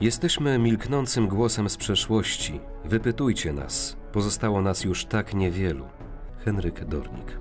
Jesteśmy 0.00 0.58
milknącym 0.58 1.28
głosem 1.28 1.68
z 1.68 1.76
przeszłości. 1.76 2.60
Wypytujcie 2.84 3.52
nas. 3.52 3.96
Pozostało 4.12 4.62
nas 4.62 4.84
już 4.84 5.04
tak 5.04 5.34
niewielu. 5.34 5.88
Henryk 6.44 6.84
Dornik. 6.84 7.38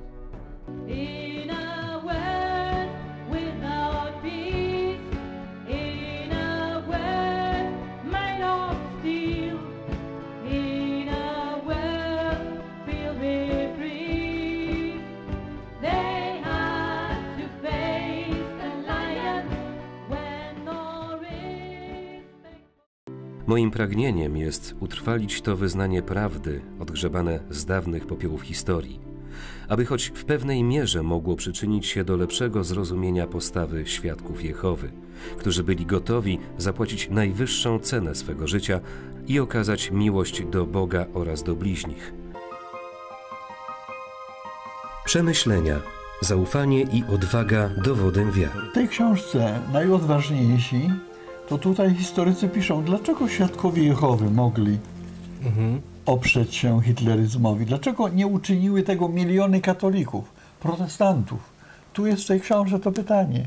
Moim 23.48 23.72
pragnieniem 23.72 24.38
jest 24.38 24.76
utrwalić 24.80 25.42
to 25.42 25.56
wyznanie 25.56 26.02
prawdy, 26.02 26.62
odgrzebane 26.80 27.40
z 27.50 27.66
dawnych 27.66 28.08
popiołów 28.08 28.42
historii, 28.42 29.00
aby 29.70 29.86
choć 29.86 30.12
w 30.16 30.26
pewnej 30.26 30.64
mierze 30.64 31.04
mogło 31.04 31.36
przyczynić 31.36 31.86
się 31.86 32.04
do 32.04 32.18
lepszego 32.18 32.64
zrozumienia 32.64 33.28
postawy 33.28 33.88
świadków 33.88 34.44
Jehowy, 34.44 34.92
którzy 35.38 35.64
byli 35.64 35.86
gotowi 35.86 36.40
zapłacić 36.58 37.10
najwyższą 37.10 37.80
cenę 37.80 38.16
swego 38.16 38.48
życia 38.48 38.80
i 39.28 39.40
okazać 39.40 39.92
miłość 39.92 40.46
do 40.46 40.66
Boga 40.66 41.06
oraz 41.14 41.44
do 41.44 41.56
bliźnich. 41.56 42.14
Przemyślenia, 45.06 45.80
zaufanie 46.22 46.82
i 46.82 47.04
odwaga 47.14 47.70
dowodem 47.84 48.32
wiary. 48.32 48.60
W 48.72 48.74
tej 48.74 48.88
książce 48.88 49.60
najodważniejsi 49.74 50.90
to 51.48 51.58
tutaj 51.58 51.96
historycy 51.96 52.50
piszą, 52.50 52.84
dlaczego 52.84 53.28
świadkowie 53.30 53.84
Jehowy 53.84 54.32
mogli 54.32 54.78
oprzeć 56.06 56.56
się 56.56 56.82
hitleryzmowi, 56.82 57.66
dlaczego 57.66 58.10
nie 58.10 58.28
uczyniły 58.28 58.84
tego 58.84 59.10
miliony 59.10 59.62
katolików, 59.62 60.34
protestantów. 60.60 61.40
Tu 61.94 62.06
jest 62.08 62.24
w 62.24 62.28
tej 62.28 62.42
książce 62.42 62.80
to 62.80 62.92
pytanie. 62.92 63.46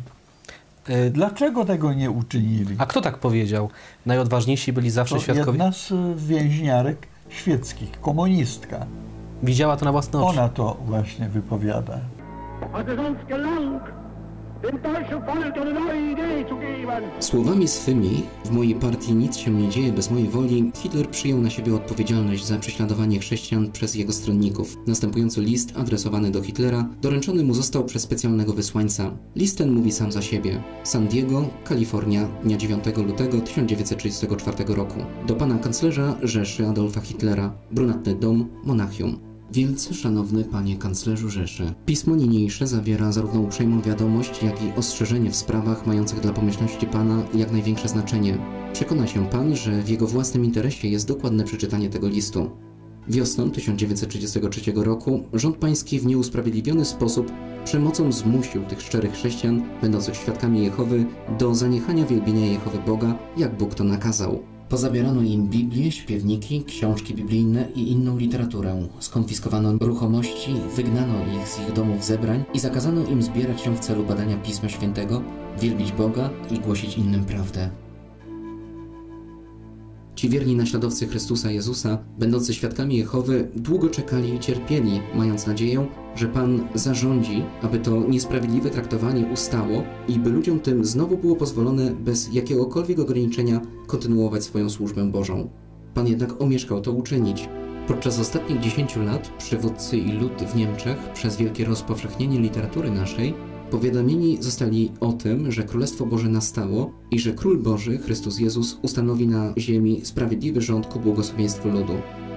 E, 0.89 1.11
Dlaczego 1.11 1.65
tego 1.65 1.93
nie 1.93 2.11
uczynili? 2.11 2.75
A 2.79 2.87
kto 2.87 3.01
tak 3.01 3.19
powiedział? 3.19 3.71
Najodważniejsi 4.07 4.73
byli 4.73 4.91
zawsze 4.91 5.15
To 5.15 5.21
świadkowie. 5.21 5.59
jedna 5.59 5.73
z 5.73 5.91
y, 5.91 5.95
więźniarek 6.17 7.07
świeckich, 7.29 8.01
komunistka. 8.01 8.87
Widziała 9.43 9.77
to 9.77 9.85
na 9.85 9.93
własne 9.93 10.21
oczy. 10.23 10.39
Ona 10.39 10.49
to 10.49 10.77
właśnie 10.87 11.29
wypowiada. 11.29 11.99
Idee. 16.13 16.45
Słowami 17.21 17.69
swymi, 17.69 18.23
w 18.45 18.51
mojej 18.51 18.75
partii 18.75 19.15
nic 19.15 19.37
się 19.37 19.51
nie 19.51 19.69
dzieje 19.69 19.93
bez 19.93 20.11
mojej 20.11 20.29
woli, 20.29 20.73
Hitler 20.75 21.11
przyjął 21.11 21.41
na 21.41 21.51
siebie 21.51 21.75
odpowiedzialność 21.75 22.45
za 22.45 22.59
prześladowanie 22.59 23.19
chrześcijan 23.19 23.73
przez 23.73 23.95
jego 23.95 24.13
stronników. 24.13 24.77
Następujący 24.87 25.41
list 25.41 25.73
adresowany 25.77 26.31
do 26.31 26.43
Hitlera 26.43 26.89
doręczony 27.01 27.45
mu 27.45 27.55
został 27.55 27.85
przez 27.85 28.03
specjalnego 28.03 28.53
wysłańca. 28.53 29.11
List 29.37 29.59
ten 29.59 29.73
mówi 29.73 29.93
sam 29.93 30.13
za 30.13 30.23
siebie. 30.23 30.63
San 30.85 31.07
Diego, 31.07 31.49
Kalifornia, 31.65 32.29
dnia 32.45 32.57
9 32.57 32.85
lutego 32.97 33.41
1934 33.41 34.75
roku. 34.75 34.99
Do 35.27 35.35
pana 35.35 35.59
kanclerza 35.59 36.17
Rzeszy 36.23 36.67
Adolfa 36.67 37.01
Hitlera, 37.01 37.53
brunatny 37.71 38.15
dom, 38.15 38.49
Monachium. 38.65 39.28
Wielce 39.53 39.95
szanowny 39.95 40.45
panie 40.45 40.77
kanclerzu 40.77 41.31
Rzeszy, 41.31 41.75
pismo 41.87 42.17
niniejsze 42.17 42.67
zawiera 42.67 43.13
zarówno 43.13 43.41
uprzejmą 43.41 43.83
wiadomość, 43.83 44.43
jak 44.43 44.63
i 44.63 44.73
ostrzeżenie 44.77 45.31
w 45.31 45.37
sprawach 45.37 45.87
mających 45.87 46.21
dla 46.21 46.33
pomyślności 46.33 46.87
pana 46.87 47.23
jak 47.35 47.53
największe 47.53 47.89
znaczenie. 47.89 48.39
Przekona 48.73 49.07
się 49.07 49.27
pan, 49.27 49.57
że 49.57 49.83
w 49.83 49.89
jego 49.89 50.07
własnym 50.07 50.45
interesie 50.45 50.89
jest 50.89 51.09
dokładne 51.09 51.45
przeczytanie 51.45 51.91
tego 51.91 52.09
listu. 52.09 52.51
Wiosną 53.09 53.51
1933 53.51 54.73
roku 54.75 55.23
rząd 55.33 55.57
pański 55.57 56.01
w 56.01 56.07
nieusprawiedliwiony 56.07 56.85
sposób 56.85 57.33
przemocą 57.65 58.13
zmusił 58.13 58.65
tych 58.65 58.83
szczerych 58.83 59.13
chrześcijan, 59.13 59.63
będących 59.83 60.17
świadkami 60.17 60.65
Jehowy, 60.65 61.07
do 61.39 61.55
zaniechania 61.55 62.07
wielbienia 62.07 62.47
Jehowy 62.47 62.79
Boga, 62.87 63.19
jak 63.37 63.57
Bóg 63.57 63.75
to 63.75 63.85
nakazał. 63.85 64.43
Pozabierano 64.69 65.23
im 65.23 65.49
Biblię, 65.49 65.93
śpiewniki, 65.93 66.65
książki 66.65 67.15
biblijne 67.15 67.69
i 67.75 67.93
inną 67.93 68.19
literaturę. 68.19 68.89
Skonfiskowano 69.01 69.73
ruchomości, 69.81 70.55
wygnano 70.77 71.15
ich 71.37 71.49
z 71.49 71.61
ich 71.61 71.73
domów 71.73 72.05
zebrań 72.05 72.45
i 72.55 72.59
zakazano 72.59 73.07
im 73.07 73.23
zbierać 73.23 73.61
się 73.61 73.77
w 73.77 73.81
celu 73.81 74.05
badania 74.05 74.37
Pisma 74.37 74.69
Świętego, 74.69 75.23
wielbić 75.61 75.93
Boga 75.93 76.31
i 76.51 76.59
głosić 76.59 76.99
innym 76.99 77.25
prawdę. 77.25 77.71
Ci 80.19 80.29
wierni 80.29 80.57
naśladowcy 80.57 81.07
Chrystusa 81.07 81.51
Jezusa, 81.51 81.99
będący 82.19 82.55
świadkami 82.55 82.97
Jehowy, 82.97 83.49
długo 83.57 83.89
czekali 83.89 84.35
i 84.35 84.39
cierpieli, 84.39 85.01
mając 85.15 85.47
nadzieję, 85.47 85.87
że 86.17 86.29
Pan 86.29 86.69
zarządzi, 86.75 87.43
aby 87.63 87.79
to 87.79 88.05
niesprawiedliwe 88.09 88.71
traktowanie 88.71 89.27
ustało 89.27 89.83
i 90.09 90.19
by 90.19 90.31
ludziom 90.31 90.61
tym 90.61 90.85
znowu 90.85 91.19
było 91.19 91.37
pozwolone 91.37 91.91
bez 91.91 92.33
jakiegokolwiek 92.33 92.99
ograniczenia 92.99 93.61
kontynuować 93.87 94.45
swoją 94.45 94.71
służbę 94.71 95.11
Bożą. 95.11 95.51
Pan 95.95 96.07
jednak 96.07 96.43
omieszkał 96.43 96.81
to 96.81 96.93
uczynić. 96.93 97.49
Podczas 97.89 98.19
ostatnich 98.19 98.61
10 98.61 98.97
lat 98.97 99.29
przywódcy 99.39 99.97
i 99.99 100.13
lud 100.13 100.43
w 100.43 100.57
Niemczech 100.57 100.99
przez 101.15 101.37
wielkie 101.37 101.65
rozpowszechnienie 101.65 102.39
literatury 102.39 102.91
naszej 102.91 103.35
Powiadomieni 103.71 104.43
zostali 104.43 104.93
o 105.01 105.13
tym, 105.13 105.53
że 105.53 105.63
Królestwo 105.63 106.07
Boże 106.07 106.29
nastało 106.29 106.93
i 107.11 107.19
że 107.19 107.33
Król 107.33 107.59
Boży, 107.59 107.99
Chrystus 107.99 108.39
Jezus, 108.39 108.79
ustanowi 108.83 109.27
na 109.27 109.55
ziemi 109.59 110.01
sprawiedliwy 110.05 110.61
rząd 110.61 110.87
ku 110.87 111.01
błogosławieństwu 111.01 111.69
ludu. 111.69 111.93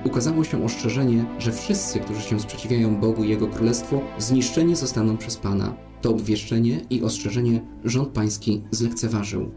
Ukazało 0.05 0.43
się 0.43 0.65
ostrzeżenie, 0.65 1.25
że 1.39 1.51
wszyscy, 1.51 1.99
którzy 1.99 2.21
się 2.21 2.39
sprzeciwiają 2.39 2.99
Bogu 2.99 3.23
i 3.23 3.29
Jego 3.29 3.47
Królestwu, 3.47 4.01
zniszczeni 4.19 4.75
zostaną 4.75 5.17
przez 5.17 5.37
Pana. 5.37 5.75
To 6.01 6.09
obwieszczenie 6.09 6.81
i 6.89 7.03
ostrzeżenie 7.03 7.61
rząd 7.83 8.09
pański 8.09 8.61
zlekceważył. 8.71 9.51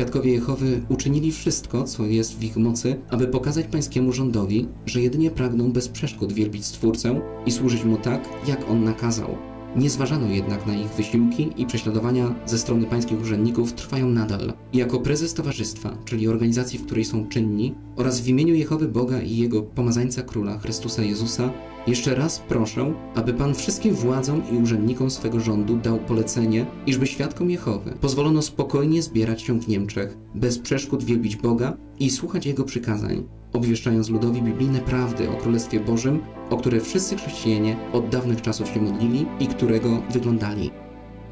Świadkowie 0.00 0.32
Jehowy 0.32 0.80
uczynili 0.88 1.32
wszystko, 1.32 1.84
co 1.84 2.06
jest 2.06 2.38
w 2.38 2.44
ich 2.44 2.56
mocy, 2.56 2.96
aby 3.10 3.26
pokazać 3.26 3.66
pańskiemu 3.66 4.12
rządowi, 4.12 4.68
że 4.86 5.00
jedynie 5.00 5.30
pragną 5.30 5.72
bez 5.72 5.88
przeszkód 5.88 6.32
wielbić 6.32 6.64
Stwórcę 6.64 7.20
i 7.46 7.50
służyć 7.50 7.84
Mu 7.84 7.96
tak, 7.96 8.28
jak 8.48 8.70
On 8.70 8.84
nakazał. 8.84 9.36
Nie 9.76 9.90
zważano 9.90 10.26
jednak 10.26 10.66
na 10.66 10.74
ich 10.74 10.88
wysiłki 10.88 11.50
i 11.56 11.66
prześladowania 11.66 12.34
ze 12.46 12.58
strony 12.58 12.86
pańskich 12.86 13.20
urzędników 13.20 13.72
trwają 13.72 14.08
nadal. 14.08 14.52
Jako 14.72 15.00
prezes 15.00 15.34
towarzystwa, 15.34 15.96
czyli 16.04 16.28
organizacji, 16.28 16.78
w 16.78 16.86
której 16.86 17.04
są 17.04 17.28
czynni, 17.28 17.74
oraz 17.96 18.20
w 18.20 18.28
imieniu 18.28 18.54
Jehowy 18.54 18.88
Boga 18.88 19.22
i 19.22 19.36
Jego 19.36 19.62
pomazańca 19.62 20.22
Króla 20.22 20.58
Chrystusa 20.58 21.02
Jezusa, 21.02 21.52
jeszcze 21.90 22.14
raz 22.14 22.42
proszę, 22.48 22.94
aby 23.14 23.34
Pan 23.34 23.54
wszystkim 23.54 23.94
władzom 23.94 24.42
i 24.52 24.56
urzędnikom 24.56 25.10
swego 25.10 25.40
rządu 25.40 25.76
dał 25.76 25.98
polecenie, 25.98 26.66
iżby 26.86 27.06
świadkom 27.06 27.50
Jehowy 27.50 27.94
pozwolono 28.00 28.42
spokojnie 28.42 29.02
zbierać 29.02 29.42
się 29.42 29.60
w 29.60 29.68
Niemczech, 29.68 30.18
bez 30.34 30.58
przeszkód 30.58 31.04
wielbić 31.04 31.36
Boga 31.36 31.76
i 31.98 32.10
słuchać 32.10 32.46
Jego 32.46 32.64
przykazań, 32.64 33.28
obwieszczając 33.52 34.08
ludowi 34.08 34.42
biblijne 34.42 34.80
prawdy 34.80 35.30
o 35.30 35.36
Królestwie 35.36 35.80
Bożym, 35.80 36.20
o 36.50 36.56
które 36.56 36.80
wszyscy 36.80 37.16
chrześcijanie 37.16 37.76
od 37.92 38.08
dawnych 38.08 38.42
czasów 38.42 38.68
się 38.68 38.82
modlili 38.82 39.26
i 39.40 39.46
którego 39.46 40.02
wyglądali. 40.10 40.70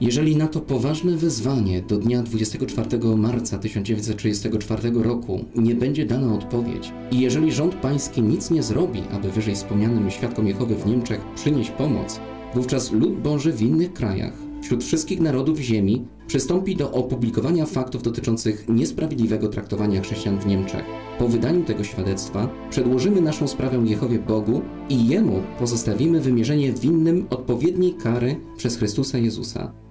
Jeżeli 0.01 0.37
na 0.37 0.49
to 0.49 0.61
poważne 0.61 1.17
wezwanie 1.17 1.83
do 1.83 1.99
dnia 1.99 2.23
24 2.23 2.99
marca 3.17 3.59
1934 3.59 4.91
roku 4.91 5.45
nie 5.57 5.75
będzie 5.75 6.07
dana 6.07 6.35
odpowiedź 6.35 6.93
i 7.11 7.21
jeżeli 7.21 7.53
rząd 7.53 7.75
pański 7.75 8.23
nic 8.23 8.51
nie 8.51 8.63
zrobi, 8.63 9.03
aby 9.13 9.31
wyżej 9.31 9.55
wspomnianym 9.55 10.11
świadkom 10.11 10.47
Jehowy 10.47 10.75
w 10.75 10.87
Niemczech 10.87 11.21
przynieść 11.35 11.71
pomoc, 11.71 12.21
wówczas 12.55 12.93
lud 12.93 13.21
Boży 13.21 13.53
w 13.53 13.63
innych 13.63 13.93
krajach, 13.93 14.33
wśród 14.63 14.85
wszystkich 14.85 15.21
narodów 15.21 15.59
ziemi, 15.59 16.05
przystąpi 16.27 16.77
do 16.77 16.93
opublikowania 16.93 17.67
faktów 17.67 18.03
dotyczących 18.03 18.65
niesprawiedliwego 18.69 19.49
traktowania 19.49 20.01
chrześcijan 20.01 20.39
w 20.39 20.47
Niemczech. 20.47 20.85
Po 21.19 21.29
wydaniu 21.29 21.65
tego 21.65 21.85
świadectwa 21.85 22.49
przedłożymy 22.71 23.21
naszą 23.21 23.49
sprawę 23.49 23.83
Jehowie 23.85 24.19
Bogu 24.19 24.63
i 24.89 25.09
Jemu 25.09 25.43
pozostawimy 25.59 26.21
wymierzenie 26.21 26.73
winnym 26.73 27.27
odpowiedniej 27.31 27.95
kary 27.95 28.37
przez 28.57 28.77
Chrystusa 28.77 29.19
Jezusa. 29.19 29.88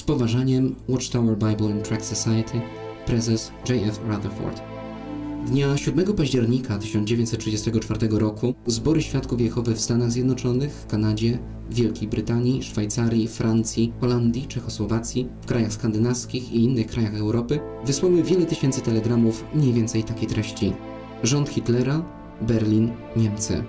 Z 0.00 0.02
poważaniem 0.02 0.74
Watchtower 0.88 1.38
Bible 1.38 1.66
and 1.66 1.88
Tract 1.88 2.04
Society, 2.04 2.60
prezes 3.06 3.52
J.F. 3.68 4.00
Rutherford. 4.08 4.62
Dnia 5.46 5.76
7 5.76 6.12
października 6.12 6.78
1934 6.78 8.08
roku 8.10 8.54
zbory 8.66 9.02
świadków 9.02 9.40
Jehowy 9.40 9.74
w 9.74 9.80
Stanach 9.80 10.10
Zjednoczonych, 10.10 10.72
w 10.72 10.86
Kanadzie, 10.86 11.38
Wielkiej 11.70 12.08
Brytanii, 12.08 12.62
Szwajcarii, 12.62 13.28
Francji, 13.28 13.92
Holandii, 14.00 14.46
Czechosłowacji, 14.46 15.28
w 15.42 15.46
krajach 15.46 15.72
skandynawskich 15.72 16.52
i 16.52 16.64
innych 16.64 16.86
krajach 16.86 17.14
Europy 17.14 17.60
wysłały 17.86 18.22
wiele 18.22 18.46
tysięcy 18.46 18.80
telegramów 18.80 19.44
mniej 19.54 19.72
więcej 19.72 20.04
takiej 20.04 20.28
treści. 20.28 20.72
Rząd 21.22 21.48
Hitlera, 21.48 22.04
Berlin, 22.40 22.90
Niemcy. 23.16 23.64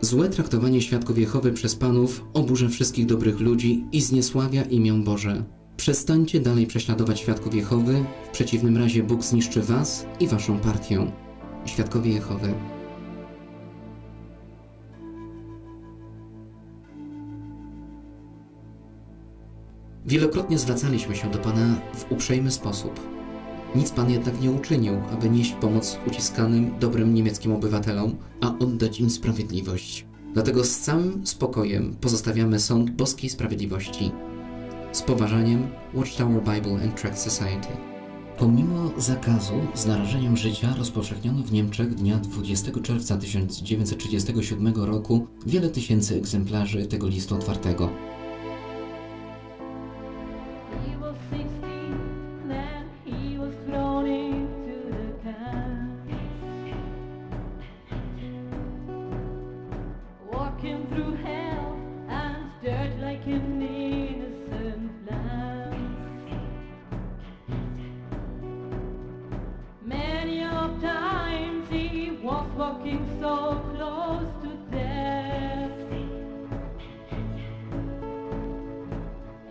Złe 0.00 0.28
traktowanie 0.28 0.80
świadków 0.80 1.18
Jehowy 1.18 1.52
przez 1.52 1.76
panów 1.76 2.24
oburza 2.34 2.68
wszystkich 2.68 3.06
dobrych 3.06 3.40
ludzi 3.40 3.84
i 3.92 4.00
zniesławia 4.00 4.62
imię 4.62 4.92
Boże. 4.92 5.44
Przestańcie 5.76 6.40
dalej 6.40 6.66
prześladować 6.66 7.20
świadków 7.20 7.54
Jehowy, 7.54 8.04
w 8.28 8.30
przeciwnym 8.30 8.76
razie 8.76 9.02
Bóg 9.02 9.22
zniszczy 9.22 9.62
was 9.62 10.06
i 10.20 10.28
waszą 10.28 10.58
partię. 10.58 11.12
Świadkowie 11.64 12.12
Jehowy. 12.12 12.54
Wielokrotnie 20.06 20.58
zwracaliśmy 20.58 21.16
się 21.16 21.30
do 21.30 21.38
Pana 21.38 21.74
w 21.94 22.12
uprzejmy 22.12 22.50
sposób. 22.50 23.00
Nic 23.74 23.90
Pan 23.90 24.10
jednak 24.10 24.40
nie 24.40 24.50
uczynił, 24.50 24.94
aby 25.12 25.30
nieść 25.30 25.52
pomoc 25.52 25.98
uciskanym, 26.06 26.78
dobrym 26.80 27.14
niemieckim 27.14 27.52
obywatelom, 27.52 28.16
a 28.40 28.58
oddać 28.58 29.00
im 29.00 29.10
sprawiedliwość. 29.10 30.06
Dlatego 30.34 30.64
z 30.64 30.78
całym 30.78 31.26
spokojem 31.26 31.96
pozostawiamy 32.00 32.60
sąd 32.60 32.90
boskiej 32.90 33.30
sprawiedliwości. 33.30 34.12
Z 34.94 35.02
poważaniem 35.02 35.68
Watchtower 35.94 36.42
Bible 36.42 36.84
and 36.84 37.00
Tract 37.00 37.18
Society. 37.18 37.68
Pomimo 38.38 38.90
zakazu 38.96 39.54
z 39.74 39.86
narażeniem 39.86 40.36
życia 40.36 40.74
rozpowszechniono 40.78 41.42
w 41.42 41.52
Niemczech 41.52 41.94
dnia 41.94 42.16
20 42.16 42.72
czerwca 42.82 43.16
1937 43.16 44.74
roku 44.74 45.26
wiele 45.46 45.68
tysięcy 45.68 46.16
egzemplarzy 46.16 46.86
tego 46.86 47.08
listu 47.08 47.34
otwartego. 47.34 47.90
was 72.24 72.48
walking 72.56 73.06
so 73.20 73.60
close 73.76 74.30
to 74.42 74.56
death. 74.72 75.70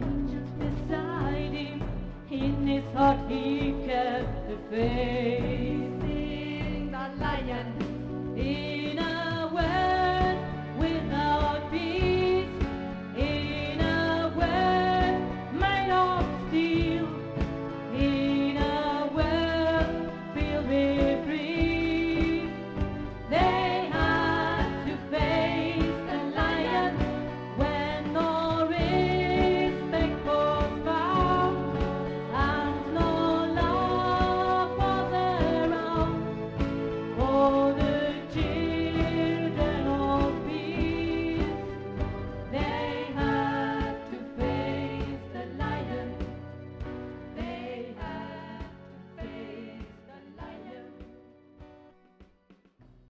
Angels 0.01 0.49
beside 0.57 1.53
him, 1.53 1.83
in 2.31 2.65
his 2.65 2.83
heart 2.95 3.19
he 3.29 3.75
kept 3.85 4.49
the 4.49 4.57
faith. 4.71 5.22